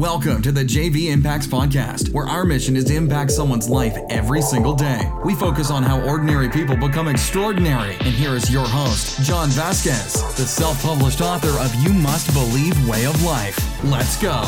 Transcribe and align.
Welcome 0.00 0.40
to 0.44 0.50
the 0.50 0.64
JV 0.64 1.10
Impacts 1.12 1.46
Podcast, 1.46 2.10
where 2.14 2.24
our 2.24 2.46
mission 2.46 2.74
is 2.74 2.84
to 2.84 2.96
impact 2.96 3.30
someone's 3.30 3.68
life 3.68 3.94
every 4.08 4.40
single 4.40 4.72
day. 4.72 4.98
We 5.26 5.34
focus 5.34 5.70
on 5.70 5.82
how 5.82 6.00
ordinary 6.08 6.48
people 6.48 6.74
become 6.74 7.06
extraordinary. 7.06 7.96
And 7.96 8.14
here 8.14 8.34
is 8.34 8.50
your 8.50 8.66
host, 8.66 9.20
John 9.24 9.50
Vasquez, 9.50 10.14
the 10.38 10.46
self 10.46 10.82
published 10.82 11.20
author 11.20 11.50
of 11.60 11.74
You 11.84 11.92
Must 11.92 12.32
Believe 12.32 12.88
Way 12.88 13.04
of 13.04 13.22
Life. 13.22 13.84
Let's 13.84 14.16
go. 14.16 14.42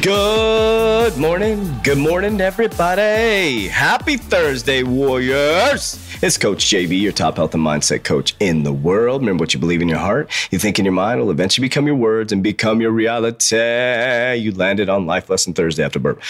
Good 0.00 1.16
morning. 1.16 1.80
Good 1.82 1.98
morning, 1.98 2.40
everybody. 2.40 3.66
Happy 3.66 4.16
Thursday, 4.16 4.84
Warriors. 4.84 6.03
It's 6.24 6.38
Coach 6.38 6.64
JV, 6.64 7.02
your 7.02 7.12
top 7.12 7.36
health 7.36 7.52
and 7.52 7.62
mindset 7.62 8.02
coach 8.02 8.34
in 8.40 8.62
the 8.62 8.72
world. 8.72 9.20
Remember 9.20 9.42
what 9.42 9.52
you 9.52 9.60
believe 9.60 9.82
in 9.82 9.90
your 9.90 9.98
heart, 9.98 10.30
you 10.50 10.58
think 10.58 10.78
in 10.78 10.86
your 10.86 10.94
mind 10.94 11.20
will 11.20 11.30
eventually 11.30 11.68
become 11.68 11.86
your 11.86 11.96
words 11.96 12.32
and 12.32 12.42
become 12.42 12.80
your 12.80 12.92
reality. 12.92 14.34
You 14.38 14.52
landed 14.52 14.88
on 14.88 15.04
Life 15.04 15.28
Lesson 15.28 15.52
Thursday 15.52 15.84
after 15.84 15.98
burp. 15.98 16.22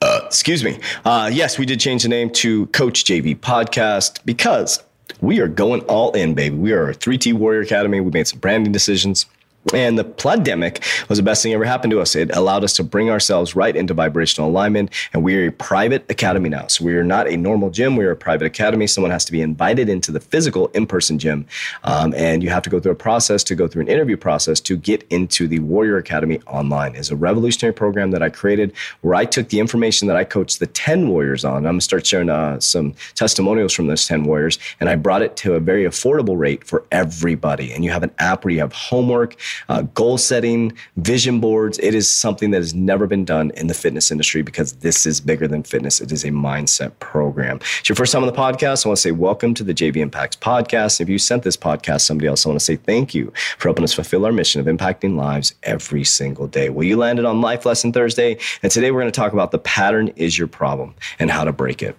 Uh, 0.00 0.20
excuse 0.26 0.62
me. 0.62 0.78
Uh, 1.04 1.28
yes, 1.32 1.58
we 1.58 1.66
did 1.66 1.80
change 1.80 2.04
the 2.04 2.08
name 2.08 2.30
to 2.34 2.66
Coach 2.66 3.02
JV 3.02 3.36
Podcast 3.36 4.20
because 4.24 4.80
we 5.20 5.40
are 5.40 5.48
going 5.48 5.80
all 5.86 6.12
in, 6.12 6.34
baby. 6.34 6.54
We 6.54 6.70
are 6.70 6.90
a 6.90 6.94
3T 6.94 7.34
Warrior 7.34 7.62
Academy. 7.62 8.00
We 8.00 8.12
made 8.12 8.28
some 8.28 8.38
branding 8.38 8.70
decisions. 8.70 9.26
And 9.72 9.96
the 9.96 10.04
pandemic 10.04 10.84
was 11.08 11.18
the 11.18 11.22
best 11.22 11.42
thing 11.42 11.52
ever 11.52 11.64
happened 11.64 11.92
to 11.92 12.00
us. 12.00 12.16
It 12.16 12.34
allowed 12.34 12.64
us 12.64 12.74
to 12.74 12.84
bring 12.84 13.10
ourselves 13.10 13.54
right 13.54 13.74
into 13.74 13.94
vibrational 13.94 14.50
alignment. 14.50 14.90
And 15.12 15.22
we 15.22 15.36
are 15.36 15.48
a 15.48 15.52
private 15.52 16.04
academy 16.10 16.48
now. 16.48 16.66
So 16.66 16.84
we 16.84 16.94
are 16.94 17.04
not 17.04 17.28
a 17.28 17.36
normal 17.36 17.70
gym. 17.70 17.96
We 17.96 18.04
are 18.04 18.10
a 18.10 18.16
private 18.16 18.44
academy. 18.44 18.86
Someone 18.88 19.12
has 19.12 19.24
to 19.26 19.32
be 19.32 19.40
invited 19.40 19.88
into 19.88 20.10
the 20.10 20.18
physical 20.20 20.66
in 20.68 20.86
person 20.86 21.18
gym. 21.18 21.46
Um, 21.84 22.12
and 22.14 22.42
you 22.42 22.50
have 22.50 22.64
to 22.64 22.70
go 22.70 22.80
through 22.80 22.92
a 22.92 22.96
process 22.96 23.44
to 23.44 23.54
go 23.54 23.68
through 23.68 23.82
an 23.82 23.88
interview 23.88 24.16
process 24.16 24.60
to 24.60 24.76
get 24.76 25.06
into 25.10 25.46
the 25.46 25.60
Warrior 25.60 25.96
Academy 25.96 26.40
online. 26.48 26.96
It's 26.96 27.10
a 27.10 27.16
revolutionary 27.16 27.72
program 27.72 28.10
that 28.10 28.22
I 28.22 28.30
created 28.30 28.72
where 29.02 29.14
I 29.14 29.24
took 29.24 29.48
the 29.48 29.60
information 29.60 30.08
that 30.08 30.16
I 30.16 30.24
coached 30.24 30.58
the 30.58 30.66
10 30.66 31.08
Warriors 31.08 31.44
on. 31.44 31.58
I'm 31.58 31.62
going 31.62 31.78
to 31.78 31.84
start 31.84 32.04
sharing 32.04 32.28
uh, 32.28 32.58
some 32.58 32.94
testimonials 33.14 33.72
from 33.72 33.86
those 33.86 34.06
10 34.06 34.24
Warriors. 34.24 34.58
And 34.80 34.88
I 34.88 34.96
brought 34.96 35.22
it 35.22 35.36
to 35.38 35.54
a 35.54 35.60
very 35.60 35.84
affordable 35.84 36.36
rate 36.36 36.64
for 36.64 36.84
everybody. 36.90 37.72
And 37.72 37.84
you 37.84 37.92
have 37.92 38.02
an 38.02 38.12
app 38.18 38.44
where 38.44 38.52
you 38.52 38.60
have 38.60 38.72
homework 38.72 39.36
uh, 39.68 39.82
goal 39.94 40.18
setting, 40.18 40.72
vision 40.96 41.40
boards. 41.40 41.78
It 41.78 41.94
is 41.94 42.10
something 42.10 42.50
that 42.50 42.58
has 42.58 42.74
never 42.74 43.06
been 43.06 43.24
done 43.24 43.52
in 43.56 43.66
the 43.66 43.74
fitness 43.74 44.10
industry 44.10 44.42
because 44.42 44.74
this 44.74 45.06
is 45.06 45.20
bigger 45.20 45.48
than 45.48 45.62
fitness. 45.62 46.00
It 46.00 46.12
is 46.12 46.24
a 46.24 46.30
mindset 46.30 46.92
program. 46.98 47.56
It's 47.80 47.88
your 47.88 47.96
first 47.96 48.12
time 48.12 48.22
on 48.22 48.28
the 48.28 48.38
podcast. 48.38 48.84
I 48.84 48.88
want 48.88 48.96
to 48.96 49.02
say 49.02 49.12
welcome 49.12 49.54
to 49.54 49.64
the 49.64 49.74
JV 49.74 49.96
Impacts 49.96 50.36
podcast. 50.36 51.00
If 51.00 51.08
you 51.08 51.18
sent 51.18 51.42
this 51.42 51.56
podcast 51.56 52.02
somebody 52.02 52.28
else, 52.28 52.44
I 52.44 52.48
want 52.48 52.60
to 52.60 52.64
say 52.64 52.76
thank 52.76 53.14
you 53.14 53.32
for 53.58 53.68
helping 53.68 53.84
us 53.84 53.92
fulfill 53.92 54.26
our 54.26 54.32
mission 54.32 54.60
of 54.60 54.66
impacting 54.66 55.16
lives 55.16 55.54
every 55.62 56.04
single 56.04 56.46
day. 56.46 56.70
Well, 56.70 56.84
you 56.84 56.96
landed 56.96 57.24
on 57.24 57.40
Life 57.40 57.66
Lesson 57.66 57.92
Thursday, 57.92 58.38
and 58.62 58.70
today 58.70 58.90
we're 58.90 59.00
going 59.00 59.12
to 59.12 59.20
talk 59.20 59.32
about 59.32 59.50
the 59.50 59.58
pattern 59.58 60.08
is 60.16 60.38
your 60.38 60.48
problem 60.48 60.94
and 61.18 61.30
how 61.30 61.44
to 61.44 61.52
break 61.52 61.82
it. 61.82 61.96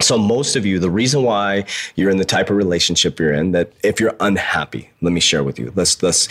So, 0.00 0.18
most 0.18 0.56
of 0.56 0.66
you, 0.66 0.78
the 0.78 0.90
reason 0.90 1.22
why 1.22 1.64
you're 1.94 2.10
in 2.10 2.18
the 2.18 2.24
type 2.24 2.50
of 2.50 2.56
relationship 2.56 3.18
you're 3.18 3.32
in, 3.32 3.52
that 3.52 3.72
if 3.82 4.00
you're 4.00 4.14
unhappy, 4.20 4.90
let 5.00 5.12
me 5.12 5.20
share 5.20 5.44
with 5.44 5.58
you. 5.58 5.72
Let's 5.74 6.02
let's 6.02 6.28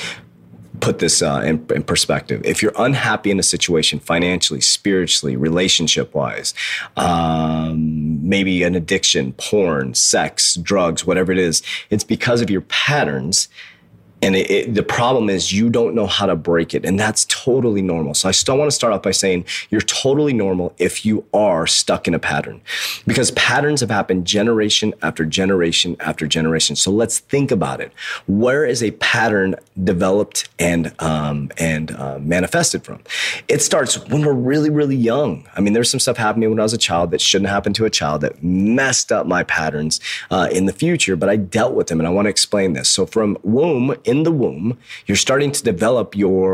put 0.84 1.00
this 1.00 1.22
uh, 1.22 1.42
in, 1.46 1.66
in, 1.74 1.82
perspective. 1.82 2.42
If 2.44 2.62
you're 2.62 2.74
unhappy 2.78 3.32
in 3.32 3.40
a 3.40 3.44
situation 3.44 4.00
financially, 4.00 4.60
spiritually, 4.60 5.38
relationship 5.38 6.14
wise, 6.14 6.54
um, 6.98 8.28
maybe 8.28 8.64
an 8.64 8.76
addiction, 8.76 9.32
porn, 9.34 9.94
sex, 9.94 10.56
drugs, 10.56 11.08
whatever 11.08 11.32
it 11.32 11.38
is, 11.38 11.64
it's 11.90 12.04
because 12.04 12.42
of 12.42 12.50
your 12.50 12.62
patterns 12.62 13.48
and 14.24 14.38
it, 14.38 14.50
it, 14.50 14.74
the 14.74 14.84
problem 14.84 15.30
is 15.30 15.52
you 15.52 15.70
don't 15.70 15.94
know 15.94 16.08
how 16.08 16.26
to 16.26 16.36
break 16.36 16.74
it. 16.74 16.86
And 16.86 16.98
that's 16.98 17.26
totally 17.26 17.82
normal. 17.82 18.14
So 18.14 18.30
I 18.30 18.32
still 18.32 18.58
want 18.58 18.72
to 18.72 18.76
start 18.76 18.94
off 18.94 19.02
by 19.02 19.12
saying 19.12 19.44
you're 19.70 19.82
totally 19.82 20.32
normal 20.32 20.74
if 20.78 21.06
you 21.06 21.26
are 21.34 21.68
stuck 21.68 22.08
in 22.08 22.14
a 22.14 22.20
pattern 22.20 22.62
because 23.06 23.32
patterns 23.32 23.82
have 23.82 23.90
happened 23.90 24.26
generation 24.26 24.94
after 25.02 25.26
generation 25.26 25.98
after 26.00 26.26
generation. 26.26 26.78
So 26.78 26.90
let's 26.90 27.20
think 27.20 27.52
about 27.52 27.82
it. 27.82 27.92
Where 28.26 28.66
is 28.66 28.82
a 28.82 28.92
pattern 28.92 29.56
developed 29.84 30.48
and, 30.58 30.96
um, 31.00 31.52
and 31.58 31.92
uh, 31.92 32.18
manifested 32.20 32.86
from? 32.86 33.02
It 33.50 33.62
starts 33.62 34.08
when 34.08 34.26
we're 34.26 34.32
really, 34.32 34.70
really 34.70 34.96
young. 34.96 35.46
I 35.54 35.60
mean, 35.60 35.74
there's 35.74 35.92
some 35.92 36.00
stuff 36.00 36.16
happening 36.16 36.50
when 36.50 36.62
I 36.62 36.64
was 36.64 36.72
a 36.72 36.78
child 36.78 37.12
that 37.12 37.20
shouldn't 37.20 37.50
happen 37.50 37.74
to 37.74 37.84
a 37.84 37.90
child 37.90 38.22
that 38.22 38.42
messed 38.42 39.12
up 39.12 39.28
my 39.28 39.44
patterns 39.44 40.00
uh, 40.32 40.48
in 40.50 40.66
the 40.66 40.74
future, 40.74 41.18
but 41.18 41.28
I 41.28 41.36
dealt 41.36 41.74
with 41.74 41.88
them. 41.88 42.00
And 42.00 42.08
I 42.08 42.10
want 42.10 42.28
to 42.28 42.30
explain 42.30 42.72
this. 42.72 42.88
So 42.88 43.06
from 43.06 43.38
womb, 43.44 43.94
in 44.14 44.22
the 44.28 44.36
womb, 44.42 44.78
you're 45.08 45.24
starting 45.28 45.52
to 45.58 45.62
develop 45.72 46.08
your, 46.24 46.52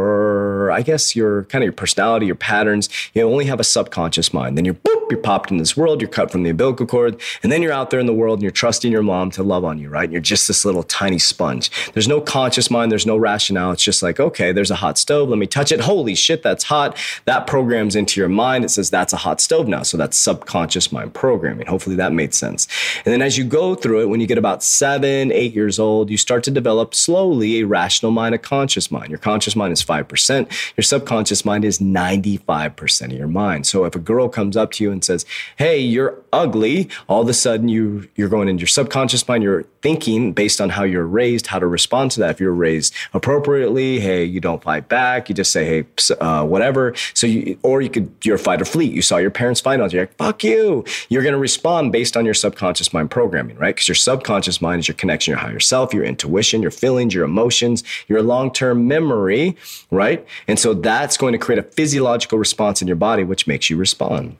I 0.71 0.81
guess, 0.81 1.15
your 1.15 1.43
kind 1.45 1.63
of 1.63 1.65
your 1.65 1.73
personality, 1.73 2.25
your 2.25 2.35
patterns. 2.35 2.89
You 3.13 3.23
only 3.23 3.45
have 3.45 3.59
a 3.59 3.63
subconscious 3.63 4.33
mind. 4.33 4.57
Then 4.57 4.65
you're 4.65 4.73
boop, 4.73 5.09
you're 5.09 5.19
popped 5.19 5.51
in 5.51 5.57
this 5.57 5.75
world, 5.75 6.01
you're 6.01 6.09
cut 6.09 6.31
from 6.31 6.43
the 6.43 6.49
umbilical 6.49 6.85
cord, 6.85 7.19
and 7.43 7.51
then 7.51 7.61
you're 7.61 7.71
out 7.71 7.89
there 7.89 7.99
in 7.99 8.05
the 8.05 8.13
world 8.13 8.39
and 8.39 8.43
you're 8.43 8.51
trusting 8.51 8.91
your 8.91 9.01
mom 9.01 9.31
to 9.31 9.43
love 9.43 9.63
on 9.63 9.77
you, 9.79 9.89
right? 9.89 10.05
And 10.05 10.13
you're 10.13 10.21
just 10.21 10.47
this 10.47 10.65
little 10.65 10.83
tiny 10.83 11.19
sponge. 11.19 11.71
There's 11.93 12.07
no 12.07 12.21
conscious 12.21 12.69
mind, 12.69 12.91
there's 12.91 13.05
no 13.05 13.17
rationale. 13.17 13.71
It's 13.71 13.83
just 13.83 14.03
like, 14.03 14.19
okay, 14.19 14.51
there's 14.51 14.71
a 14.71 14.75
hot 14.75 14.97
stove, 14.97 15.29
let 15.29 15.37
me 15.37 15.47
touch 15.47 15.71
it. 15.71 15.81
Holy 15.81 16.15
shit, 16.15 16.43
that's 16.43 16.65
hot. 16.65 16.97
That 17.25 17.47
programs 17.47 17.95
into 17.95 18.19
your 18.19 18.29
mind. 18.29 18.65
It 18.65 18.69
says 18.69 18.89
that's 18.89 19.13
a 19.13 19.17
hot 19.17 19.41
stove 19.41 19.67
now. 19.67 19.83
So 19.83 19.97
that's 19.97 20.17
subconscious 20.17 20.91
mind 20.91 21.13
programming. 21.13 21.67
Hopefully 21.67 21.95
that 21.95 22.13
made 22.13 22.33
sense. 22.33 22.67
And 23.05 23.13
then 23.13 23.21
as 23.21 23.37
you 23.37 23.43
go 23.43 23.75
through 23.75 24.01
it, 24.01 24.09
when 24.09 24.19
you 24.19 24.27
get 24.27 24.37
about 24.37 24.63
seven, 24.63 25.31
eight 25.31 25.53
years 25.53 25.79
old, 25.79 26.09
you 26.09 26.17
start 26.17 26.43
to 26.43 26.51
develop 26.51 26.93
slowly 26.93 27.61
a 27.61 27.65
rational 27.65 28.11
mind, 28.11 28.35
a 28.35 28.37
conscious 28.37 28.91
mind. 28.91 29.09
Your 29.09 29.19
conscious 29.19 29.55
mind 29.55 29.73
is 29.73 29.83
5%. 29.83 30.51
Your 30.75 30.83
subconscious 30.83 31.45
mind 31.45 31.65
is 31.65 31.79
95% 31.79 33.05
of 33.05 33.11
your 33.11 33.27
mind. 33.27 33.67
So 33.67 33.85
if 33.85 33.95
a 33.95 33.99
girl 33.99 34.29
comes 34.29 34.57
up 34.57 34.71
to 34.73 34.83
you 34.83 34.91
and 34.91 35.03
says, 35.03 35.25
Hey, 35.57 35.79
you're 35.79 36.21
ugly, 36.31 36.89
all 37.07 37.21
of 37.21 37.29
a 37.29 37.33
sudden 37.33 37.69
you, 37.69 38.07
you're 38.15 38.29
going 38.29 38.47
into 38.47 38.61
your 38.61 38.67
subconscious 38.67 39.27
mind, 39.27 39.43
you're 39.43 39.65
thinking 39.81 40.33
based 40.33 40.59
on 40.59 40.69
how 40.69 40.83
you're 40.83 41.05
raised, 41.05 41.47
how 41.47 41.59
to 41.59 41.67
respond 41.67 42.11
to 42.11 42.19
that. 42.19 42.31
If 42.31 42.39
you're 42.39 42.53
raised 42.53 42.93
appropriately, 43.13 43.99
hey, 43.99 44.23
you 44.23 44.39
don't 44.39 44.63
fight 44.63 44.89
back, 44.89 45.29
you 45.29 45.35
just 45.35 45.51
say, 45.51 45.65
hey, 45.65 45.85
uh, 46.19 46.45
whatever. 46.45 46.93
So 47.13 47.27
you, 47.27 47.57
or 47.63 47.81
you 47.81 47.89
could, 47.89 48.11
you're 48.23 48.37
fight 48.37 48.61
or 48.61 48.65
fleet. 48.65 48.93
You 48.93 49.01
saw 49.01 49.17
your 49.17 49.31
parents 49.31 49.61
fight 49.61 49.79
on 49.79 49.89
you, 49.89 49.97
you're 49.97 50.05
like, 50.05 50.15
fuck 50.17 50.43
you. 50.43 50.83
You're 51.09 51.23
going 51.23 51.33
to 51.33 51.39
respond 51.39 51.91
based 51.91 52.17
on 52.17 52.25
your 52.25 52.33
subconscious 52.33 52.93
mind 52.93 53.11
programming, 53.11 53.57
right? 53.57 53.75
Because 53.75 53.87
your 53.87 53.95
subconscious 53.95 54.61
mind 54.61 54.79
is 54.79 54.87
your 54.87 54.95
connection, 54.95 55.31
your 55.31 55.39
higher 55.39 55.59
self, 55.59 55.93
your 55.93 56.03
intuition, 56.03 56.61
your 56.61 56.71
feelings, 56.71 57.13
your 57.13 57.25
emotions, 57.25 57.83
your 58.07 58.21
long 58.21 58.51
term 58.51 58.87
memory, 58.87 59.55
right? 59.91 60.25
And 60.47 60.59
so 60.59 60.73
that's 60.73 61.17
going 61.17 61.33
to 61.33 61.39
create 61.39 61.59
a 61.59 61.63
physiological 61.63 62.37
response 62.37 62.81
in 62.81 62.87
your 62.87 62.97
body, 62.97 63.23
which 63.23 63.47
makes 63.47 63.69
you 63.69 63.77
respond. 63.77 64.37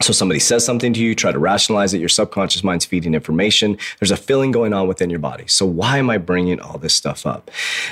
So 0.00 0.12
somebody 0.12 0.40
says 0.40 0.64
something 0.64 0.92
to 0.94 1.00
you, 1.00 1.14
try 1.14 1.32
to 1.32 1.38
rationalize 1.38 1.92
it. 1.92 1.98
Your 1.98 2.08
subconscious 2.08 2.64
mind's 2.64 2.84
feeding 2.84 3.14
information. 3.14 3.76
There's 4.00 4.10
a 4.10 4.16
feeling 4.16 4.50
going 4.50 4.72
on 4.72 4.88
within 4.88 5.10
your 5.10 5.18
body. 5.18 5.44
So 5.46 5.66
why 5.66 5.98
am 5.98 6.08
I 6.08 6.18
bringing 6.18 6.60
all 6.60 6.78
this 6.78 6.94
stuff 6.94 7.26
up? 7.26 7.50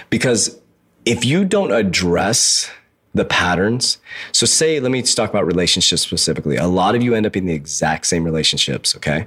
Because 0.08 0.58
if 1.04 1.24
you 1.24 1.44
don't 1.44 1.72
address 1.72 2.70
the 3.14 3.24
patterns. 3.24 3.98
So 4.32 4.46
say, 4.46 4.78
let 4.78 4.92
me 4.92 5.02
talk 5.02 5.30
about 5.30 5.44
relationships 5.44 6.02
specifically. 6.02 6.56
A 6.56 6.68
lot 6.68 6.94
of 6.94 7.02
you 7.02 7.14
end 7.14 7.26
up 7.26 7.36
in 7.36 7.46
the 7.46 7.54
exact 7.54 8.06
same 8.06 8.24
relationships. 8.24 8.94
Okay. 8.94 9.26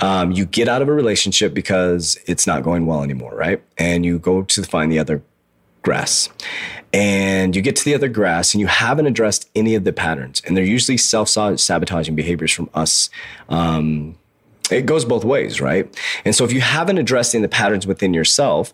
Um, 0.00 0.32
you 0.32 0.44
get 0.44 0.68
out 0.68 0.82
of 0.82 0.88
a 0.88 0.92
relationship 0.92 1.54
because 1.54 2.18
it's 2.26 2.46
not 2.46 2.62
going 2.62 2.86
well 2.86 3.02
anymore, 3.02 3.34
right? 3.34 3.62
And 3.78 4.04
you 4.04 4.18
go 4.18 4.42
to 4.42 4.62
find 4.62 4.92
the 4.92 4.98
other 4.98 5.22
grass. 5.84 6.28
and 6.92 7.56
you 7.56 7.62
get 7.62 7.74
to 7.74 7.84
the 7.84 7.94
other 7.94 8.08
grass 8.08 8.54
and 8.54 8.60
you 8.60 8.68
haven't 8.68 9.06
addressed 9.06 9.50
any 9.56 9.74
of 9.74 9.82
the 9.82 9.92
patterns. 9.92 10.40
And 10.46 10.56
they're 10.56 10.64
usually 10.64 10.96
self 10.96 11.28
sabotaging 11.28 12.14
behaviors 12.14 12.52
from 12.52 12.70
us. 12.72 13.10
Um, 13.48 14.16
it 14.70 14.86
goes 14.86 15.04
both 15.04 15.24
ways, 15.24 15.60
right? 15.60 15.92
And 16.24 16.34
so 16.34 16.44
if 16.44 16.52
you 16.52 16.60
haven't 16.60 16.98
addressed 16.98 17.34
any 17.34 17.44
of 17.44 17.50
the 17.50 17.54
patterns 17.54 17.86
within 17.86 18.14
yourself, 18.14 18.72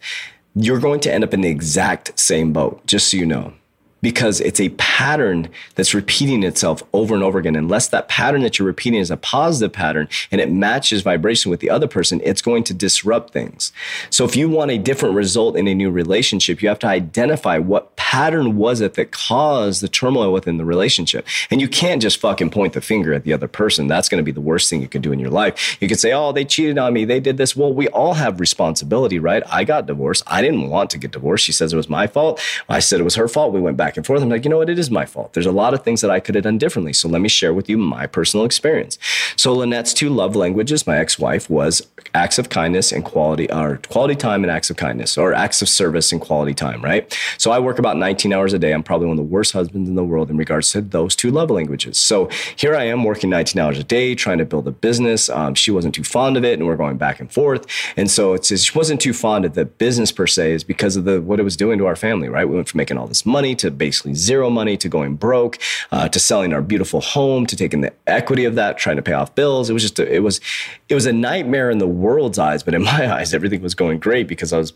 you're 0.54 0.78
going 0.80 1.00
to 1.00 1.12
end 1.12 1.24
up 1.24 1.32
in 1.32 1.40
the 1.40 1.48
exact 1.48 2.18
same 2.18 2.52
boat, 2.52 2.84
just 2.86 3.10
so 3.10 3.16
you 3.16 3.26
know 3.26 3.54
because 4.02 4.40
it's 4.40 4.60
a 4.60 4.70
pattern 4.70 5.48
that's 5.74 5.94
repeating 5.94 6.42
itself 6.42 6.82
over 6.92 7.14
and 7.14 7.22
over 7.22 7.38
again. 7.38 7.56
Unless 7.56 7.88
that 7.88 8.08
pattern 8.08 8.42
that 8.42 8.58
you're 8.58 8.66
repeating 8.66 9.00
is 9.00 9.10
a 9.10 9.16
positive 9.16 9.72
pattern 9.72 10.08
and 10.30 10.40
it 10.40 10.50
matches 10.50 11.02
vibration 11.02 11.50
with 11.50 11.60
the 11.60 11.70
other 11.70 11.86
person, 11.86 12.20
it's 12.24 12.42
going 12.42 12.64
to 12.64 12.74
disrupt 12.74 13.32
things. 13.32 13.72
So 14.10 14.24
if 14.24 14.36
you 14.36 14.48
want 14.48 14.70
a 14.70 14.78
different 14.78 15.14
result 15.14 15.56
in 15.56 15.68
a 15.68 15.74
new 15.74 15.90
relationship, 15.90 16.62
you 16.62 16.68
have 16.68 16.78
to 16.80 16.86
identify 16.86 17.58
what 17.58 17.94
pattern 17.96 18.56
was 18.56 18.80
it 18.80 18.94
that 18.94 19.12
caused 19.12 19.82
the 19.82 19.88
turmoil 19.88 20.32
within 20.32 20.56
the 20.56 20.64
relationship. 20.64 21.26
And 21.50 21.60
you 21.60 21.68
can't 21.68 22.02
just 22.02 22.18
fucking 22.18 22.50
point 22.50 22.72
the 22.72 22.80
finger 22.80 23.12
at 23.12 23.24
the 23.24 23.32
other 23.32 23.48
person. 23.48 23.86
That's 23.86 24.08
going 24.08 24.18
to 24.18 24.24
be 24.24 24.32
the 24.32 24.40
worst 24.40 24.70
thing 24.70 24.80
you 24.80 24.88
can 24.88 25.02
do 25.02 25.12
in 25.12 25.18
your 25.18 25.30
life. 25.30 25.76
You 25.80 25.88
could 25.88 26.00
say, 26.00 26.12
oh, 26.12 26.32
they 26.32 26.44
cheated 26.44 26.78
on 26.78 26.92
me. 26.92 27.04
They 27.04 27.20
did 27.20 27.36
this. 27.36 27.54
Well, 27.54 27.72
we 27.72 27.88
all 27.88 28.14
have 28.14 28.40
responsibility, 28.40 29.18
right? 29.18 29.42
I 29.46 29.64
got 29.64 29.86
divorced. 29.86 30.22
I 30.26 30.42
didn't 30.42 30.68
want 30.70 30.90
to 30.90 30.98
get 30.98 31.12
divorced. 31.12 31.44
She 31.44 31.52
says 31.52 31.72
it 31.72 31.76
was 31.76 31.88
my 31.88 32.06
fault. 32.06 32.40
I 32.68 32.80
said 32.80 33.00
it 33.00 33.04
was 33.04 33.16
her 33.16 33.28
fault. 33.28 33.52
We 33.52 33.60
went 33.60 33.76
back 33.76 33.89
back 33.90 33.96
and 33.96 34.06
forth. 34.06 34.22
I'm 34.22 34.28
like, 34.28 34.44
you 34.44 34.50
know 34.50 34.58
what? 34.58 34.70
It 34.70 34.78
is 34.78 34.88
my 34.88 35.04
fault. 35.04 35.32
There's 35.32 35.46
a 35.46 35.50
lot 35.50 35.74
of 35.74 35.82
things 35.82 36.00
that 36.00 36.12
I 36.12 36.20
could 36.20 36.36
have 36.36 36.44
done 36.44 36.58
differently. 36.58 36.92
So 36.92 37.08
let 37.08 37.20
me 37.20 37.28
share 37.28 37.52
with 37.52 37.68
you 37.68 37.76
my 37.76 38.06
personal 38.06 38.46
experience. 38.46 38.98
So 39.34 39.52
Lynette's 39.52 39.92
two 39.92 40.10
love 40.10 40.36
languages, 40.36 40.86
my 40.86 40.96
ex-wife, 40.96 41.50
was 41.50 41.88
acts 42.14 42.38
of 42.38 42.50
kindness 42.50 42.92
and 42.92 43.04
quality, 43.04 43.50
or 43.50 43.78
quality 43.88 44.14
time 44.14 44.44
and 44.44 44.50
acts 44.50 44.70
of 44.70 44.76
kindness, 44.76 45.18
or 45.18 45.34
acts 45.34 45.60
of 45.60 45.68
service 45.68 46.12
and 46.12 46.20
quality 46.20 46.54
time, 46.54 46.82
right? 46.82 47.18
So 47.36 47.50
I 47.50 47.58
work 47.58 47.80
about 47.80 47.96
19 47.96 48.32
hours 48.32 48.52
a 48.52 48.60
day. 48.60 48.72
I'm 48.72 48.84
probably 48.84 49.08
one 49.08 49.18
of 49.18 49.24
the 49.24 49.32
worst 49.32 49.54
husbands 49.54 49.88
in 49.88 49.96
the 49.96 50.04
world 50.04 50.30
in 50.30 50.36
regards 50.36 50.70
to 50.70 50.80
those 50.80 51.16
two 51.16 51.32
love 51.32 51.50
languages. 51.50 51.98
So 51.98 52.28
here 52.54 52.76
I 52.76 52.84
am 52.84 53.02
working 53.02 53.28
19 53.28 53.60
hours 53.60 53.76
a 53.80 53.84
day, 53.84 54.14
trying 54.14 54.38
to 54.38 54.44
build 54.44 54.68
a 54.68 54.70
business. 54.70 55.28
Um, 55.28 55.56
she 55.56 55.72
wasn't 55.72 55.96
too 55.96 56.04
fond 56.04 56.36
of 56.36 56.44
it, 56.44 56.60
and 56.60 56.68
we're 56.68 56.76
going 56.76 56.96
back 56.96 57.18
and 57.18 57.32
forth. 57.32 57.66
And 57.96 58.08
so 58.08 58.34
it's 58.34 58.56
she 58.56 58.78
wasn't 58.78 59.00
too 59.00 59.12
fond 59.12 59.44
of 59.44 59.54
the 59.54 59.64
business 59.64 60.12
per 60.12 60.28
se, 60.28 60.52
is 60.52 60.62
because 60.62 60.94
of 60.94 61.04
the 61.04 61.20
what 61.20 61.40
it 61.40 61.42
was 61.42 61.56
doing 61.56 61.76
to 61.78 61.86
our 61.86 61.96
family, 61.96 62.28
right? 62.28 62.48
We 62.48 62.54
went 62.54 62.68
from 62.68 62.78
making 62.78 62.96
all 62.96 63.08
this 63.08 63.26
money 63.26 63.56
to 63.56 63.70
basically 63.80 64.14
zero 64.14 64.48
money 64.50 64.76
to 64.76 64.88
going 64.88 65.16
broke, 65.16 65.58
uh, 65.90 66.08
to 66.08 66.20
selling 66.20 66.52
our 66.52 66.62
beautiful 66.62 67.00
home, 67.00 67.46
to 67.46 67.56
taking 67.56 67.80
the 67.80 67.92
equity 68.06 68.44
of 68.44 68.54
that, 68.54 68.78
trying 68.78 68.96
to 68.96 69.02
pay 69.02 69.14
off 69.14 69.34
bills. 69.34 69.68
It 69.68 69.72
was 69.72 69.82
just 69.82 69.98
a, 69.98 70.14
it 70.14 70.20
was 70.20 70.40
it 70.88 70.94
was 70.94 71.06
a 71.06 71.12
nightmare 71.12 71.70
in 71.70 71.78
the 71.78 71.88
world's 71.88 72.38
eyes, 72.38 72.62
but 72.62 72.74
in 72.74 72.82
my 72.94 73.12
eyes, 73.12 73.34
everything 73.34 73.62
was 73.62 73.74
going 73.74 73.98
great 73.98 74.28
because 74.28 74.52
I 74.52 74.58
was 74.58 74.72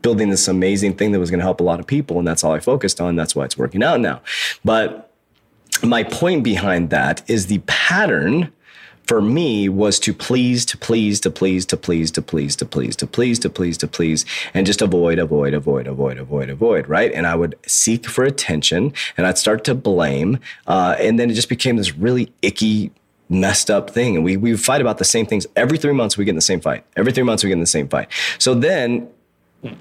building 0.00 0.30
this 0.30 0.48
amazing 0.48 0.94
thing 0.94 1.12
that 1.12 1.18
was 1.18 1.30
going 1.30 1.40
to 1.40 1.44
help 1.44 1.60
a 1.60 1.64
lot 1.64 1.80
of 1.80 1.86
people, 1.86 2.18
and 2.18 2.26
that's 2.26 2.44
all 2.44 2.52
I 2.52 2.60
focused 2.60 3.00
on. 3.00 3.16
That's 3.16 3.34
why 3.34 3.44
it's 3.44 3.58
working 3.58 3.82
out 3.82 4.00
now. 4.00 4.22
But 4.64 5.10
my 5.82 6.04
point 6.04 6.44
behind 6.44 6.90
that 6.90 7.28
is 7.28 7.48
the 7.48 7.58
pattern 7.66 8.52
for 9.06 9.22
me 9.22 9.68
was 9.68 9.98
to 10.00 10.12
please, 10.12 10.66
to 10.66 10.76
please, 10.76 11.20
to 11.20 11.30
please, 11.30 11.64
to 11.66 11.76
please, 11.76 12.10
to 12.10 12.22
please, 12.22 12.56
to 12.56 12.66
please, 12.66 12.96
to 12.96 13.06
please, 13.06 13.38
to 13.38 13.48
please, 13.50 13.78
to 13.78 13.88
please, 13.88 14.24
and 14.52 14.66
just 14.66 14.82
avoid, 14.82 15.18
avoid, 15.18 15.54
avoid, 15.54 15.86
avoid, 15.86 16.18
avoid, 16.18 16.50
avoid, 16.50 16.88
right? 16.88 17.12
And 17.12 17.26
I 17.26 17.36
would 17.36 17.56
seek 17.66 18.06
for 18.06 18.24
attention 18.24 18.92
and 19.16 19.26
I'd 19.26 19.38
start 19.38 19.64
to 19.64 19.74
blame. 19.74 20.38
Uh, 20.66 20.96
and 20.98 21.18
then 21.18 21.30
it 21.30 21.34
just 21.34 21.48
became 21.48 21.76
this 21.76 21.96
really 21.96 22.32
icky, 22.42 22.90
messed 23.28 23.70
up 23.70 23.90
thing. 23.90 24.16
And 24.16 24.24
we, 24.24 24.36
we 24.36 24.56
fight 24.56 24.80
about 24.80 24.98
the 24.98 25.04
same 25.04 25.26
things. 25.26 25.46
Every 25.54 25.78
three 25.78 25.92
months, 25.92 26.16
we 26.16 26.24
get 26.24 26.30
in 26.30 26.36
the 26.36 26.42
same 26.42 26.60
fight. 26.60 26.84
Every 26.96 27.12
three 27.12 27.24
months, 27.24 27.44
we 27.44 27.48
get 27.48 27.54
in 27.54 27.60
the 27.60 27.66
same 27.66 27.88
fight. 27.88 28.08
So 28.38 28.54
then 28.54 29.08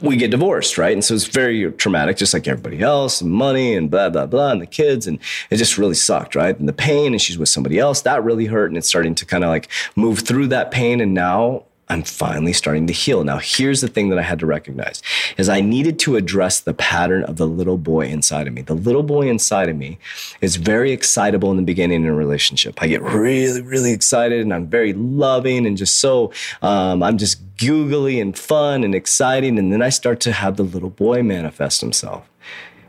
we 0.02 0.18
get 0.18 0.32
divorced, 0.32 0.78
right? 0.78 0.94
And 0.94 1.04
so 1.04 1.14
it's 1.14 1.26
very 1.26 1.72
traumatic, 1.74 2.18
just 2.18 2.34
like 2.34 2.48
everybody 2.48 2.82
else, 2.82 3.22
and 3.22 3.32
money 3.32 3.76
and 3.76 3.90
blah, 3.90 4.10
blah, 4.10 4.26
blah, 4.26 4.52
and 4.52 4.62
the 4.62 4.68
kids. 4.68 5.08
And 5.08 5.20
it 5.50 5.58
just 5.58 5.78
really 5.78 5.96
sucked, 5.96 6.36
right? 6.36 6.58
And 6.58 6.68
the 6.68 6.74
pain, 6.74 7.14
and 7.14 7.22
she's 7.22 7.38
with 7.38 7.50
somebody 7.50 7.80
else, 7.80 8.02
that 8.02 8.24
really 8.24 8.46
hurt. 8.46 8.68
And 8.68 8.78
it's 8.78 8.88
starting 8.88 9.16
to 9.16 9.26
kind 9.26 9.44
of 9.44 9.50
like 9.50 9.70
move 9.96 10.20
through 10.20 10.48
that 10.48 10.72
pain. 10.72 11.02
And 11.02 11.14
now 11.14 11.66
I'm 11.88 12.02
finally 12.02 12.54
starting 12.54 12.88
to 12.88 12.94
heal. 12.94 13.24
Now, 13.24 13.38
here's 13.38 13.82
the 13.82 13.88
thing 13.88 14.10
that 14.10 14.18
I 14.18 14.24
had 14.24 14.40
to 14.40 14.46
recognize 14.46 15.04
is 15.38 15.50
I 15.50 15.62
needed 15.62 16.00
to 16.00 16.16
address 16.16 16.60
the 16.60 16.74
pattern 16.74 17.24
of 17.26 17.36
the 17.36 17.46
little 17.46 17.78
boy 17.78 18.08
inside 18.08 18.48
of 18.48 18.54
me. 18.54 18.64
The 18.64 18.74
little 18.74 19.04
boy 19.04 19.30
inside 19.30 19.70
of 19.70 19.76
me 19.76 20.00
is 20.42 20.56
very 20.56 20.92
excitable 20.92 21.52
in 21.52 21.58
the 21.58 21.64
beginning 21.64 22.04
in 22.04 22.10
a 22.10 22.16
relationship. 22.16 22.82
I 22.82 22.88
get 22.88 23.04
really, 23.04 23.62
really 23.62 23.92
excited 23.92 24.42
and 24.42 24.54
I'm 24.54 24.68
very 24.68 24.94
loving 24.94 25.68
and 25.68 25.78
just 25.78 26.00
so, 26.00 26.32
um, 26.64 27.04
I'm 27.04 27.18
just 27.18 27.45
googly 27.58 28.20
and 28.20 28.38
fun 28.38 28.84
and 28.84 28.94
exciting. 28.94 29.58
And 29.58 29.72
then 29.72 29.82
I 29.82 29.90
start 29.90 30.20
to 30.22 30.32
have 30.32 30.58
the 30.58 30.64
little 30.64 30.90
boy 30.90 31.24
manifest 31.24 31.82
himself. 31.82 32.28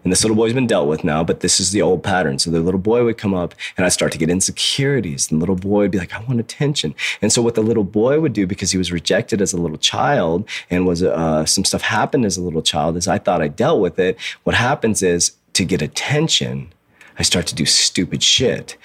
And 0.07 0.13
this 0.13 0.23
little 0.23 0.37
boy's 0.37 0.53
been 0.53 0.69
dealt 0.69 0.87
with 0.87 1.03
now, 1.03 1.25
but 1.25 1.41
this 1.41 1.59
is 1.59 1.73
the 1.73 1.83
old 1.83 2.05
pattern. 2.05 2.39
So 2.39 2.49
the 2.49 2.61
little 2.61 2.79
boy 2.79 3.03
would 3.03 3.19
come 3.19 3.35
up 3.35 3.57
and 3.77 3.85
I'd 3.85 3.93
start 3.93 4.13
to 4.13 4.19
get 4.19 4.31
insecurities. 4.31 5.33
And 5.33 5.41
the 5.41 5.43
little 5.43 5.57
boy 5.57 5.81
would 5.81 5.91
be 5.91 5.99
like, 5.99 6.15
I 6.15 6.23
want 6.23 6.39
attention. 6.39 6.95
And 7.21 7.33
so 7.33 7.43
what 7.43 7.57
the 7.57 7.61
little 7.61 7.83
boy 7.83 8.21
would 8.21 8.33
do, 8.33 8.47
because 8.47 8.71
he 8.71 8.79
was 8.79 8.93
rejected 8.93 9.43
as 9.43 9.53
a 9.53 9.57
little 9.57 9.79
child 9.79 10.49
and 10.71 10.87
was 10.87 11.03
uh, 11.03 11.45
some 11.45 11.65
stuff 11.65 11.83
happened 11.83 12.25
as 12.25 12.37
a 12.37 12.41
little 12.41 12.63
child, 12.63 12.97
is 12.97 13.09
I 13.09 13.19
thought 13.19 13.43
I 13.43 13.49
dealt 13.49 13.81
with 13.81 13.99
it. 13.99 14.17
What 14.45 14.55
happens 14.55 15.03
is 15.03 15.33
to 15.55 15.65
get 15.65 15.83
attention, 15.83 16.73
I 17.19 17.25
start 17.25 17.49
to 17.49 17.57
do 17.57 17.67
stupid 17.67 18.23
shit 18.23 18.77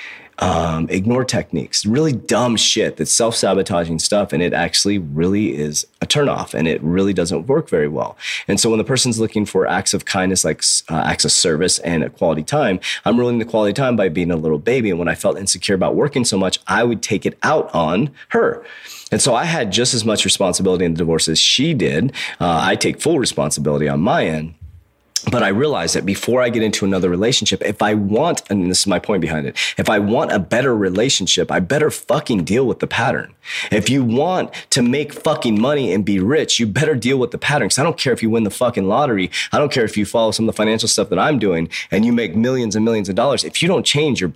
um, 0.42 0.88
ignore 0.90 1.24
techniques, 1.24 1.86
really 1.86 2.12
dumb 2.12 2.58
shit 2.58 2.98
that's 2.98 3.12
self 3.12 3.36
sabotaging 3.36 4.00
stuff. 4.00 4.34
And 4.34 4.42
it 4.42 4.54
actually 4.54 4.98
really 4.98 5.56
is 5.58 5.86
a 6.02 6.08
turnoff 6.08 6.56
and 6.56 6.68
it 6.68 6.82
really 6.82 7.14
doesn't 7.14 7.48
work 7.48 7.70
very 7.70 7.88
well. 7.88 8.18
And 8.48 8.60
so 8.60 8.70
when 8.70 8.80
the 8.80 8.84
person's 8.84 9.20
looking 9.20 9.46
for 9.46 9.68
acts 9.68 9.94
of 9.94 10.06
kindness, 10.06 10.44
like 10.44 10.64
uh, 10.90 11.04
acts 11.06 11.26
of 11.26 11.32
service 11.32 11.78
and 11.80 12.04
a 12.04 12.10
quality 12.10 12.44
time, 12.44 12.80
I'm 13.06 13.18
ruling 13.18 13.38
the 13.38 13.46
quality 13.46 13.74
time 13.74 13.96
by 13.96 14.10
being 14.10 14.32
a 14.32 14.36
little 14.36 14.60
baby. 14.60 14.90
And 14.90 14.98
when 14.98 15.08
I 15.08 15.16
felt 15.16 15.38
insecure 15.38 15.76
about 15.76 15.96
working 15.96 16.26
so 16.26 16.38
much, 16.38 16.60
I 16.68 16.84
would 16.84 17.04
take 17.04 17.26
it 17.26 17.38
out 17.44 17.74
on 17.74 18.10
her. 18.30 18.66
And 19.12 19.22
so 19.22 19.36
I 19.36 19.44
had 19.44 19.72
just 19.72 19.94
as 19.94 20.04
much 20.04 20.26
responsibility 20.26 20.86
in 20.86 20.94
the 20.94 20.98
divorce 20.98 21.28
as 21.28 21.38
she 21.38 21.74
did. 21.74 22.14
Uh, 22.40 22.60
I 22.64 22.76
take 22.76 23.00
full 23.00 23.20
responsibility 23.20 23.88
on 23.88 24.00
my 24.00 24.26
end 24.26 24.56
but 25.30 25.44
I 25.44 25.50
realize 25.50 25.94
that 25.94 26.06
before 26.06 26.42
I 26.42 26.50
get 26.50 26.64
into 26.64 26.86
another 26.86 27.10
relationship, 27.10 27.62
if 27.62 27.82
I 27.82 27.94
want, 27.94 28.42
and 28.50 28.70
this 28.70 28.82
is 28.82 28.88
my 28.88 29.00
point 29.00 29.22
behind 29.22 29.46
it, 29.46 29.58
if 29.78 29.90
I 29.90 30.00
want 30.00 30.32
a 30.32 30.40
better 30.40 30.76
relationship, 30.76 31.52
I 31.52 31.60
better 31.60 31.92
fucking 31.92 32.44
deal 32.44 32.66
with 32.66 32.80
the 32.80 32.88
pattern. 32.88 33.34
If 33.72 33.90
you 33.90 34.04
want 34.04 34.54
to 34.72 34.82
make 34.82 35.14
fucking 35.14 35.60
money 35.60 35.94
and 35.94 36.04
be 36.04 36.20
rich, 36.20 36.60
you 36.60 36.66
better 36.66 36.96
deal 36.96 37.18
with 37.18 37.32
the 37.32 37.38
pattern. 37.38 37.70
Cause 37.70 37.80
I 37.80 37.84
don't 37.84 37.98
care 37.98 38.14
if 38.14 38.24
you 38.24 38.30
win 38.30 38.44
the 38.44 38.50
fucking 38.50 38.88
lottery. 38.88 39.30
I 39.52 39.60
don't 39.60 39.72
care 39.72 39.86
if 39.86 39.96
you 39.96 40.06
follow 40.06 40.32
some 40.32 40.48
of 40.48 40.54
the 40.54 40.58
financial 40.58 40.90
stuff 40.90 41.10
that 41.10 41.20
I'm 41.20 41.38
doing 41.40 41.70
and 41.92 42.06
you 42.06 42.14
make 42.14 42.36
millions 42.36 42.76
and 42.76 42.84
millions 42.84 43.10
of 43.10 43.16
dollars. 43.16 43.44
If 43.44 43.62
you 43.62 43.68
don't 43.68 43.86
change 43.86 44.22
your 44.22 44.34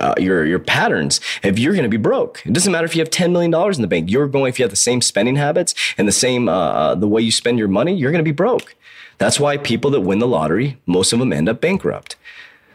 uh, 0.00 0.14
your 0.18 0.44
your 0.44 0.58
patterns 0.58 1.20
if 1.44 1.56
you're 1.56 1.72
going 1.72 1.84
to 1.84 1.88
be 1.88 1.96
broke 1.96 2.42
it 2.44 2.52
doesn't 2.52 2.72
matter 2.72 2.84
if 2.84 2.96
you 2.96 3.00
have 3.00 3.10
10 3.10 3.32
million 3.32 3.52
dollars 3.52 3.78
in 3.78 3.82
the 3.82 3.86
bank 3.86 4.10
you're 4.10 4.26
going 4.26 4.48
if 4.48 4.58
you 4.58 4.64
have 4.64 4.70
the 4.70 4.76
same 4.76 5.00
spending 5.00 5.36
habits 5.36 5.72
and 5.96 6.08
the 6.08 6.12
same 6.12 6.48
uh, 6.48 6.52
uh 6.52 6.94
the 6.96 7.06
way 7.06 7.22
you 7.22 7.30
spend 7.30 7.60
your 7.60 7.68
money 7.68 7.94
you're 7.94 8.10
going 8.10 8.18
to 8.18 8.28
be 8.28 8.32
broke 8.32 8.74
that's 9.18 9.40
why 9.40 9.56
people 9.56 9.90
that 9.92 10.00
win 10.00 10.18
the 10.18 10.28
lottery, 10.28 10.78
most 10.86 11.12
of 11.12 11.18
them 11.18 11.32
end 11.32 11.48
up 11.48 11.60
bankrupt. 11.60 12.16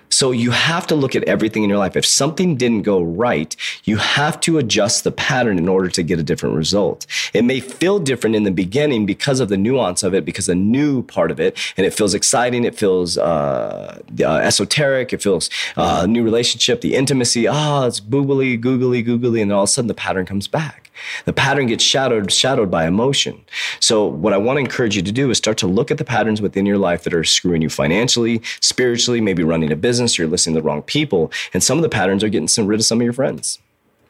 So 0.09 0.31
you 0.31 0.51
have 0.51 0.87
to 0.87 0.95
look 0.95 1.15
at 1.15 1.23
everything 1.25 1.63
in 1.63 1.69
your 1.69 1.77
life. 1.77 1.95
If 1.95 2.05
something 2.05 2.55
didn't 2.55 2.81
go 2.81 3.01
right, 3.01 3.55
you 3.83 3.97
have 3.97 4.39
to 4.41 4.57
adjust 4.57 5.03
the 5.03 5.11
pattern 5.11 5.57
in 5.57 5.69
order 5.69 5.87
to 5.89 6.03
get 6.03 6.19
a 6.19 6.23
different 6.23 6.55
result. 6.55 7.05
It 7.33 7.43
may 7.43 7.59
feel 7.59 7.99
different 7.99 8.35
in 8.35 8.43
the 8.43 8.51
beginning 8.51 9.05
because 9.05 9.39
of 9.39 9.49
the 9.49 9.57
nuance 9.57 10.01
of 10.03 10.13
it, 10.13 10.25
because 10.25 10.49
a 10.49 10.55
new 10.55 11.03
part 11.03 11.31
of 11.31 11.39
it, 11.39 11.57
and 11.77 11.85
it 11.85 11.93
feels 11.93 12.13
exciting. 12.13 12.65
It 12.65 12.75
feels 12.75 13.17
uh, 13.17 14.01
uh, 14.19 14.35
esoteric. 14.37 15.13
It 15.13 15.21
feels 15.21 15.49
uh, 15.77 16.07
new 16.07 16.23
relationship, 16.23 16.81
the 16.81 16.95
intimacy. 16.95 17.47
Ah, 17.47 17.83
oh, 17.83 17.87
it's 17.87 17.99
boogly, 17.99 18.59
googly, 18.59 19.03
googly, 19.03 19.41
and 19.41 19.53
all 19.53 19.63
of 19.63 19.69
a 19.69 19.71
sudden 19.71 19.87
the 19.87 19.93
pattern 19.93 20.25
comes 20.25 20.47
back. 20.47 20.88
The 21.25 21.33
pattern 21.33 21.67
gets 21.67 21.83
shadowed, 21.83 22.31
shadowed 22.31 22.71
by 22.71 22.85
emotion. 22.85 23.43
So, 23.79 24.05
what 24.05 24.33
I 24.33 24.37
want 24.37 24.57
to 24.57 24.61
encourage 24.61 24.95
you 24.95 25.01
to 25.01 25.11
do 25.11 25.29
is 25.29 25.37
start 25.37 25.57
to 25.59 25.67
look 25.67 25.91
at 25.91 25.97
the 25.97 26.05
patterns 26.05 26.41
within 26.41 26.65
your 26.65 26.77
life 26.77 27.03
that 27.03 27.13
are 27.13 27.23
screwing 27.23 27.61
you 27.61 27.69
financially, 27.69 28.41
spiritually, 28.61 29.21
maybe 29.21 29.43
running 29.43 29.71
a 29.71 29.75
business, 29.75 30.17
you're 30.17 30.27
listening 30.27 30.55
to 30.55 30.61
the 30.61 30.67
wrong 30.67 30.81
people. 30.81 31.31
And 31.53 31.63
some 31.63 31.77
of 31.77 31.81
the 31.81 31.89
patterns 31.89 32.23
are 32.23 32.29
getting 32.29 32.47
some, 32.47 32.67
rid 32.67 32.79
of 32.79 32.85
some 32.85 32.99
of 32.99 33.03
your 33.03 33.13
friends 33.13 33.59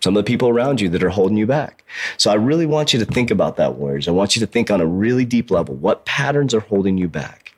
some 0.01 0.15
of 0.15 0.24
the 0.24 0.27
people 0.27 0.50
around 0.50 0.79
you 0.79 0.89
that 0.89 1.03
are 1.03 1.10
holding 1.10 1.38
you 1.38 1.46
back. 1.46 1.84
So 2.17 2.31
I 2.31 2.36
really 2.36 2.65
want 2.65 2.93
you 2.93 3.00
to 3.00 3.05
think 3.05 3.31
about 3.31 3.58
that, 3.58 3.75
warriors. 3.75 4.08
I 4.08 4.12
want 4.12 4.36
you 4.36 4.39
to 4.39 4.48
think 4.48 4.72
on 4.72 4.81
a 4.81 4.86
really 4.86 5.25
deep 5.25 5.51
level 5.51 5.75
what 5.75 6.05
patterns 6.05 6.53
are 6.53 6.62
holding 6.62 6.98
you 6.98 7.10
back. 7.10 7.53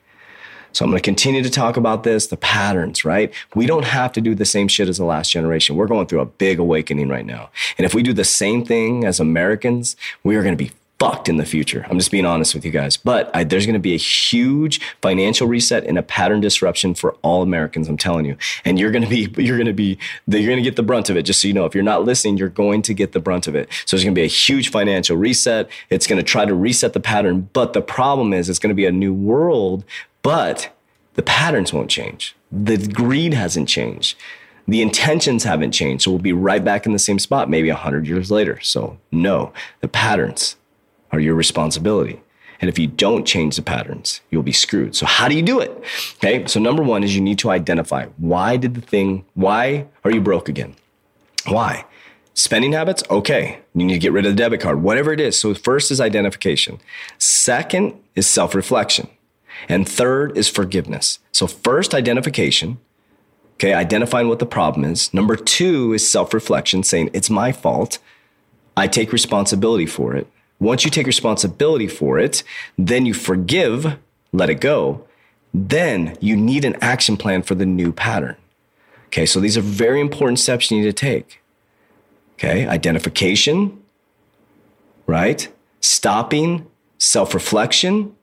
So 0.72 0.84
I'm 0.84 0.90
going 0.90 1.00
to 1.00 1.04
continue 1.04 1.42
to 1.42 1.50
talk 1.50 1.76
about 1.76 2.02
this, 2.02 2.26
the 2.26 2.36
patterns, 2.36 3.04
right? 3.04 3.32
We 3.54 3.66
don't 3.66 3.84
have 3.84 4.12
to 4.12 4.20
do 4.20 4.34
the 4.34 4.44
same 4.44 4.68
shit 4.68 4.88
as 4.88 4.98
the 4.98 5.04
last 5.04 5.30
generation. 5.30 5.76
We're 5.76 5.86
going 5.86 6.06
through 6.06 6.20
a 6.20 6.26
big 6.26 6.58
awakening 6.58 7.08
right 7.08 7.26
now. 7.26 7.50
And 7.78 7.84
if 7.84 7.94
we 7.94 8.02
do 8.02 8.12
the 8.12 8.24
same 8.24 8.64
thing 8.64 9.04
as 9.04 9.20
Americans, 9.20 9.96
we 10.24 10.36
are 10.36 10.42
going 10.42 10.56
to 10.56 10.64
be 10.64 10.72
fucked 11.02 11.28
in 11.28 11.36
the 11.36 11.44
future. 11.44 11.84
I'm 11.90 11.98
just 11.98 12.12
being 12.12 12.24
honest 12.24 12.54
with 12.54 12.64
you 12.64 12.70
guys. 12.70 12.96
But 12.96 13.28
I, 13.34 13.42
there's 13.42 13.66
going 13.66 13.74
to 13.74 13.80
be 13.80 13.94
a 13.94 13.98
huge 13.98 14.80
financial 15.00 15.48
reset 15.48 15.84
and 15.84 15.98
a 15.98 16.02
pattern 16.02 16.40
disruption 16.40 16.94
for 16.94 17.16
all 17.22 17.42
Americans. 17.42 17.88
I'm 17.88 17.96
telling 17.96 18.24
you, 18.24 18.36
and 18.64 18.78
you're 18.78 18.92
going 18.92 19.02
to 19.02 19.08
be 19.08 19.42
you're 19.42 19.56
going 19.56 19.66
to 19.66 19.72
be 19.72 19.98
you're 20.28 20.46
going 20.46 20.62
to 20.62 20.62
get 20.62 20.76
the 20.76 20.82
brunt 20.84 21.10
of 21.10 21.16
it. 21.16 21.24
Just 21.24 21.42
so 21.42 21.48
you 21.48 21.54
know, 21.54 21.64
if 21.64 21.74
you're 21.74 21.82
not 21.82 22.04
listening, 22.04 22.36
you're 22.36 22.48
going 22.48 22.82
to 22.82 22.94
get 22.94 23.10
the 23.10 23.18
brunt 23.18 23.48
of 23.48 23.56
it. 23.56 23.68
So 23.84 23.96
there's 23.96 24.04
going 24.04 24.14
to 24.14 24.18
be 24.20 24.24
a 24.24 24.28
huge 24.28 24.70
financial 24.70 25.16
reset. 25.16 25.68
It's 25.90 26.06
going 26.06 26.18
to 26.18 26.22
try 26.22 26.44
to 26.44 26.54
reset 26.54 26.92
the 26.92 27.00
pattern. 27.00 27.48
But 27.52 27.72
the 27.72 27.82
problem 27.82 28.32
is, 28.32 28.48
it's 28.48 28.60
going 28.60 28.70
to 28.70 28.74
be 28.74 28.86
a 28.86 28.92
new 28.92 29.12
world 29.12 29.84
but 30.22 30.70
The 31.14 31.22
patterns 31.22 31.72
won't 31.74 31.90
change. 31.90 32.34
The 32.50 32.78
greed 32.78 33.34
hasn't 33.34 33.68
changed. 33.68 34.16
The 34.66 34.80
intentions 34.80 35.44
haven't 35.44 35.72
changed. 35.72 36.04
So 36.04 36.12
we'll 36.12 36.20
be 36.20 36.32
right 36.32 36.64
back 36.64 36.86
in 36.86 36.92
the 36.92 36.98
same 36.98 37.18
spot, 37.18 37.50
maybe 37.50 37.68
100 37.68 38.06
years 38.06 38.30
later. 38.30 38.60
So, 38.60 38.98
no, 39.10 39.52
the 39.80 39.88
patterns 39.88 40.56
are 41.12 41.20
your 41.20 41.34
responsibility. 41.34 42.20
And 42.60 42.68
if 42.68 42.78
you 42.78 42.86
don't 42.86 43.26
change 43.26 43.56
the 43.56 43.62
patterns, 43.62 44.20
you'll 44.30 44.44
be 44.44 44.52
screwed. 44.52 44.94
So 44.94 45.04
how 45.04 45.28
do 45.28 45.34
you 45.34 45.42
do 45.42 45.60
it? 45.60 45.70
Okay. 46.16 46.46
So 46.46 46.60
number 46.60 46.82
one 46.82 47.02
is 47.02 47.14
you 47.14 47.20
need 47.20 47.38
to 47.40 47.50
identify 47.50 48.06
why 48.18 48.56
did 48.56 48.74
the 48.74 48.80
thing, 48.80 49.24
why 49.34 49.88
are 50.04 50.12
you 50.12 50.20
broke 50.20 50.48
again? 50.48 50.76
Why? 51.46 51.84
Spending 52.34 52.72
habits? 52.72 53.02
Okay. 53.10 53.58
You 53.74 53.84
need 53.84 53.94
to 53.94 53.98
get 53.98 54.12
rid 54.12 54.26
of 54.26 54.32
the 54.32 54.36
debit 54.36 54.60
card, 54.60 54.80
whatever 54.80 55.12
it 55.12 55.20
is. 55.20 55.38
So 55.38 55.52
first 55.54 55.90
is 55.90 56.00
identification. 56.00 56.78
Second 57.18 57.94
is 58.14 58.28
self-reflection. 58.28 59.08
And 59.68 59.88
third 59.88 60.38
is 60.38 60.48
forgiveness. 60.48 61.18
So 61.32 61.48
first 61.48 61.94
identification. 61.94 62.78
Okay. 63.54 63.74
Identifying 63.74 64.28
what 64.28 64.38
the 64.38 64.46
problem 64.46 64.84
is. 64.84 65.12
Number 65.12 65.34
two 65.34 65.92
is 65.94 66.08
self-reflection, 66.08 66.84
saying 66.84 67.10
it's 67.12 67.28
my 67.28 67.50
fault. 67.50 67.98
I 68.76 68.86
take 68.86 69.12
responsibility 69.12 69.86
for 69.86 70.14
it. 70.14 70.28
Once 70.62 70.84
you 70.84 70.90
take 70.92 71.08
responsibility 71.08 71.88
for 71.88 72.20
it, 72.20 72.44
then 72.78 73.04
you 73.04 73.12
forgive, 73.12 73.98
let 74.32 74.48
it 74.48 74.60
go. 74.60 75.04
Then 75.52 76.16
you 76.20 76.36
need 76.36 76.64
an 76.64 76.76
action 76.80 77.16
plan 77.16 77.42
for 77.42 77.56
the 77.56 77.66
new 77.66 77.92
pattern. 77.92 78.36
Okay, 79.06 79.26
so 79.26 79.40
these 79.40 79.58
are 79.58 79.60
very 79.60 80.00
important 80.00 80.38
steps 80.38 80.70
you 80.70 80.78
need 80.78 80.86
to 80.86 80.92
take. 80.92 81.42
Okay, 82.34 82.64
identification, 82.64 83.82
right? 85.08 85.52
Stopping, 85.80 86.64
self 86.96 87.34
reflection. 87.34 88.14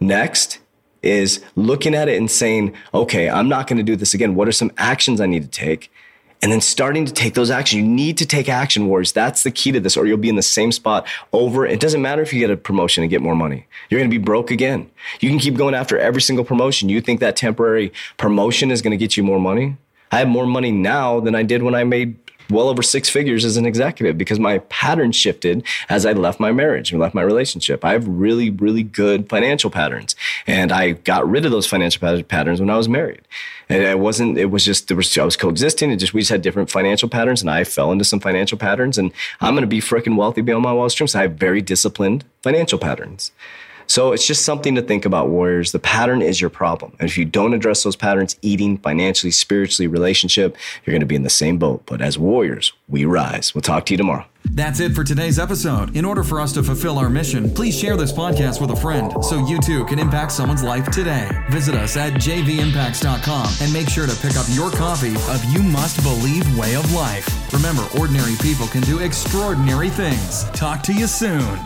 Next 0.00 0.58
is 1.02 1.40
looking 1.54 1.94
at 1.94 2.08
it 2.08 2.18
and 2.18 2.28
saying, 2.28 2.74
okay, 2.92 3.30
I'm 3.30 3.48
not 3.48 3.68
going 3.68 3.76
to 3.76 3.84
do 3.84 3.94
this 3.94 4.12
again. 4.12 4.34
What 4.34 4.48
are 4.48 4.52
some 4.52 4.72
actions 4.76 5.20
I 5.20 5.26
need 5.26 5.42
to 5.42 5.48
take? 5.48 5.92
And 6.42 6.50
then 6.50 6.60
starting 6.60 7.04
to 7.04 7.12
take 7.12 7.34
those 7.34 7.50
actions. 7.50 7.80
You 7.80 7.88
need 7.88 8.18
to 8.18 8.26
take 8.26 8.48
action, 8.48 8.88
Warriors. 8.88 9.12
That's 9.12 9.44
the 9.44 9.50
key 9.50 9.70
to 9.72 9.80
this, 9.80 9.96
or 9.96 10.06
you'll 10.06 10.16
be 10.18 10.28
in 10.28 10.36
the 10.36 10.42
same 10.42 10.72
spot 10.72 11.06
over. 11.32 11.64
It 11.64 11.78
doesn't 11.78 12.02
matter 12.02 12.20
if 12.20 12.32
you 12.32 12.40
get 12.40 12.50
a 12.50 12.56
promotion 12.56 13.04
and 13.04 13.10
get 13.10 13.22
more 13.22 13.36
money. 13.36 13.66
You're 13.88 14.00
going 14.00 14.10
to 14.10 14.18
be 14.18 14.22
broke 14.22 14.50
again. 14.50 14.90
You 15.20 15.30
can 15.30 15.38
keep 15.38 15.54
going 15.54 15.74
after 15.74 15.96
every 15.98 16.20
single 16.20 16.44
promotion. 16.44 16.88
You 16.88 17.00
think 17.00 17.20
that 17.20 17.36
temporary 17.36 17.92
promotion 18.16 18.70
is 18.70 18.82
going 18.82 18.90
to 18.90 18.96
get 18.96 19.16
you 19.16 19.22
more 19.22 19.38
money? 19.38 19.76
I 20.10 20.18
have 20.18 20.28
more 20.28 20.46
money 20.46 20.70
now 20.70 21.20
than 21.20 21.34
I 21.34 21.42
did 21.42 21.62
when 21.62 21.74
I 21.74 21.84
made 21.84 22.16
well 22.52 22.68
over 22.68 22.82
six 22.82 23.08
figures 23.08 23.44
as 23.44 23.56
an 23.56 23.66
executive 23.66 24.18
because 24.18 24.38
my 24.38 24.58
pattern 24.58 25.12
shifted 25.12 25.64
as 25.88 26.06
I 26.06 26.12
left 26.12 26.38
my 26.38 26.52
marriage 26.52 26.92
and 26.92 27.00
left 27.00 27.14
my 27.14 27.22
relationship. 27.22 27.84
I 27.84 27.92
have 27.92 28.06
really, 28.06 28.50
really 28.50 28.82
good 28.82 29.28
financial 29.28 29.70
patterns. 29.70 30.14
And 30.46 30.72
I 30.72 30.92
got 30.92 31.28
rid 31.28 31.44
of 31.44 31.50
those 31.50 31.66
financial 31.66 32.22
patterns 32.22 32.60
when 32.60 32.70
I 32.70 32.76
was 32.76 32.88
married. 32.88 33.22
And 33.68 33.82
it 33.82 33.98
wasn't, 33.98 34.38
it 34.38 34.46
was 34.46 34.64
just, 34.64 34.88
there 34.88 34.96
was, 34.96 35.16
I 35.16 35.24
was 35.24 35.36
coexisting. 35.36 35.90
It 35.90 35.96
just, 35.96 36.12
we 36.12 36.20
just 36.20 36.30
had 36.30 36.42
different 36.42 36.70
financial 36.70 37.08
patterns 37.08 37.40
and 37.40 37.50
I 37.50 37.64
fell 37.64 37.90
into 37.90 38.04
some 38.04 38.20
financial 38.20 38.58
patterns 38.58 38.98
and 38.98 39.12
I'm 39.40 39.54
going 39.54 39.62
to 39.62 39.66
be 39.66 39.80
freaking 39.80 40.16
wealthy 40.16 40.42
beyond 40.42 40.62
my 40.62 40.72
wildest 40.72 40.98
dreams. 40.98 41.12
So 41.12 41.20
I 41.20 41.22
have 41.22 41.34
very 41.34 41.62
disciplined 41.62 42.24
financial 42.42 42.78
patterns. 42.78 43.32
So 43.86 44.12
it's 44.12 44.26
just 44.26 44.44
something 44.44 44.74
to 44.74 44.82
think 44.82 45.04
about, 45.04 45.28
warriors. 45.28 45.72
The 45.72 45.78
pattern 45.78 46.22
is 46.22 46.40
your 46.40 46.50
problem. 46.50 46.92
And 46.98 47.08
if 47.08 47.18
you 47.18 47.24
don't 47.24 47.54
address 47.54 47.82
those 47.82 47.96
patterns, 47.96 48.36
eating, 48.42 48.78
financially, 48.78 49.30
spiritually, 49.30 49.86
relationship, 49.86 50.56
you're 50.84 50.92
going 50.92 51.00
to 51.00 51.06
be 51.06 51.16
in 51.16 51.22
the 51.22 51.30
same 51.30 51.58
boat. 51.58 51.82
But 51.86 52.00
as 52.00 52.18
warriors, 52.18 52.72
we 52.88 53.04
rise. 53.04 53.54
We'll 53.54 53.62
talk 53.62 53.86
to 53.86 53.94
you 53.94 53.98
tomorrow. 53.98 54.26
That's 54.50 54.80
it 54.80 54.92
for 54.92 55.04
today's 55.04 55.38
episode. 55.38 55.96
In 55.96 56.04
order 56.04 56.24
for 56.24 56.40
us 56.40 56.52
to 56.54 56.62
fulfill 56.62 56.98
our 56.98 57.08
mission, 57.08 57.48
please 57.54 57.78
share 57.78 57.96
this 57.96 58.12
podcast 58.12 58.60
with 58.60 58.70
a 58.70 58.76
friend 58.76 59.12
so 59.24 59.46
you 59.46 59.58
too 59.60 59.84
can 59.86 59.98
impact 59.98 60.32
someone's 60.32 60.62
life 60.62 60.90
today. 60.90 61.28
Visit 61.50 61.74
us 61.74 61.96
at 61.96 62.14
jvimpacts.com 62.14 63.54
and 63.60 63.72
make 63.72 63.88
sure 63.88 64.06
to 64.06 64.16
pick 64.16 64.36
up 64.36 64.46
your 64.50 64.70
copy 64.70 65.14
of 65.14 65.44
You 65.52 65.62
Must 65.62 66.02
Believe 66.02 66.58
Way 66.58 66.74
of 66.74 66.92
Life. 66.92 67.52
Remember, 67.52 67.86
ordinary 67.98 68.34
people 68.40 68.66
can 68.66 68.82
do 68.82 68.98
extraordinary 68.98 69.90
things. 69.90 70.44
Talk 70.50 70.82
to 70.82 70.92
you 70.92 71.06
soon. 71.06 71.58